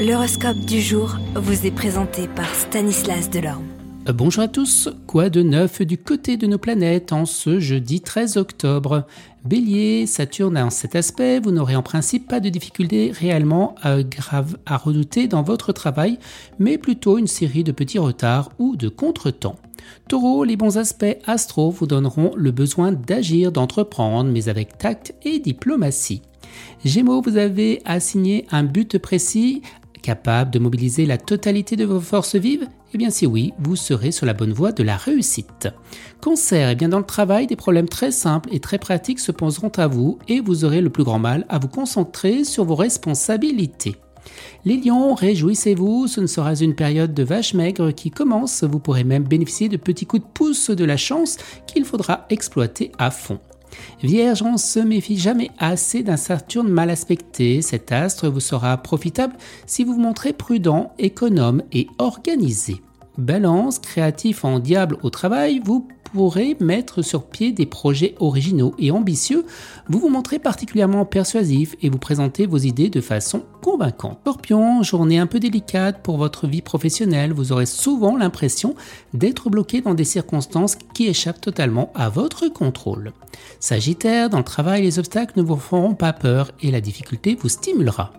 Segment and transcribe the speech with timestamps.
[0.00, 3.66] L'horoscope du jour vous est présenté par Stanislas Delorme.
[4.08, 8.00] Euh, bonjour à tous, quoi de neuf du côté de nos planètes en ce jeudi
[8.00, 9.04] 13 octobre?
[9.44, 14.56] Bélier, Saturne a cet aspect, vous n'aurez en principe pas de difficultés réellement euh, graves
[14.64, 16.18] à redouter dans votre travail,
[16.58, 19.56] mais plutôt une série de petits retards ou de contretemps.
[20.08, 25.40] Taureau, les bons aspects astro vous donneront le besoin d'agir, d'entreprendre, mais avec tact et
[25.40, 26.22] diplomatie.
[26.84, 29.62] Gémeaux, vous avez assigné un but précis
[30.02, 32.66] Capable de mobiliser la totalité de vos forces vives?
[32.92, 35.68] Eh bien si oui, vous serez sur la bonne voie de la réussite.
[36.20, 39.72] Cancer, eh bien dans le travail, des problèmes très simples et très pratiques se poseront
[39.76, 43.96] à vous et vous aurez le plus grand mal à vous concentrer sur vos responsabilités.
[44.64, 49.04] Les lions, réjouissez-vous, ce ne sera une période de vache maigre qui commence, vous pourrez
[49.04, 53.40] même bénéficier de petits coups de pouce de la chance qu'il faudra exploiter à fond.
[54.02, 57.62] Vierge, on se méfie jamais assez d'un Saturne mal aspecté.
[57.62, 59.34] Cet astre vous sera profitable
[59.66, 62.82] si vous vous montrez prudent, économe et organisé.
[63.18, 68.90] Balance, créatif en diable au travail, vous pourrez mettre sur pied des projets originaux et
[68.90, 69.44] ambitieux,
[69.88, 74.18] vous vous montrez particulièrement persuasif et vous présentez vos idées de façon convaincante.
[74.22, 78.74] Scorpion, journée un peu délicate pour votre vie professionnelle, vous aurez souvent l'impression
[79.14, 83.12] d'être bloqué dans des circonstances qui échappent totalement à votre contrôle.
[83.58, 87.48] Sagittaire, dans le travail, les obstacles ne vous feront pas peur et la difficulté vous
[87.48, 88.12] stimulera.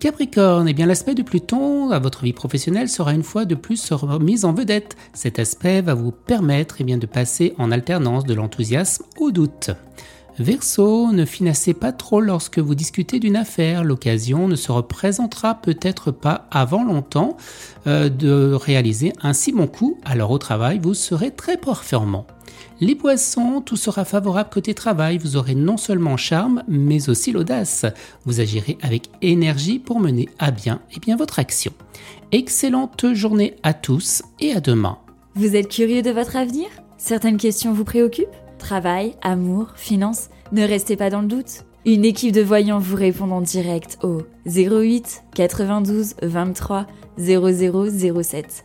[0.00, 3.92] Capricorne, eh bien l'aspect de Pluton à votre vie professionnelle sera une fois de plus
[3.92, 4.96] remis en vedette.
[5.12, 9.70] Cet aspect va vous permettre eh de passer en alternance de l'enthousiasme au doute.
[10.38, 13.84] Verseau, ne finissez pas trop lorsque vous discutez d'une affaire.
[13.84, 17.36] L'occasion ne se représentera peut-être pas avant longtemps
[17.86, 19.98] euh, de réaliser un si bon coup.
[20.04, 22.26] Alors au travail, vous serez très performant.
[22.80, 25.18] Les poissons, tout sera favorable côté travail.
[25.18, 27.86] Vous aurez non seulement charme, mais aussi l'audace.
[28.24, 31.72] Vous agirez avec énergie pour mener à bien, et eh bien votre action.
[32.32, 34.98] Excellente journée à tous et à demain.
[35.34, 36.66] Vous êtes curieux de votre avenir?
[36.98, 38.28] Certaines questions vous préoccupent?
[38.58, 40.28] Travail, amour, finances?
[40.52, 41.64] Ne restez pas dans le doute.
[41.84, 46.86] Une équipe de voyants vous répond en direct au 08 92 23
[47.18, 48.64] 0007.